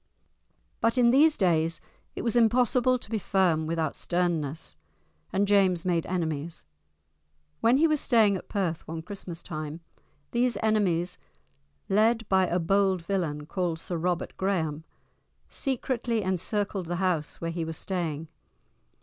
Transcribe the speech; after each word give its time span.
But 0.79 0.97
in 0.97 1.11
these 1.11 1.37
days 1.37 1.79
it 2.15 2.23
was 2.23 2.35
impossible 2.35 2.97
to 2.97 3.09
be 3.11 3.19
firm 3.19 3.67
without 3.67 3.95
sternness, 3.95 4.75
and 5.31 5.45
James 5.47 5.85
made 5.85 6.07
enemies. 6.07 6.65
When 7.59 7.77
he 7.77 7.87
was 7.87 8.01
staying 8.01 8.35
at 8.35 8.49
Perth 8.49 8.87
one 8.87 9.03
Christmas 9.03 9.43
time, 9.43 9.81
these 10.31 10.57
enemies, 10.63 11.19
led 11.87 12.27
by 12.29 12.47
a 12.47 12.57
bold 12.57 13.03
villain 13.03 13.45
called 13.45 13.77
Sir 13.77 13.95
Robert 13.97 14.35
Graham, 14.37 14.85
secretly 15.49 16.23
encircled 16.23 16.87
the 16.87 16.95
house 16.95 17.39
where 17.39 17.51
he 17.51 17.63
was 17.63 17.77
staying. 17.77 18.27